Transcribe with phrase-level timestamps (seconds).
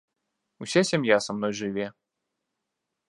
[0.65, 1.87] Уся сям'я са мной жыве.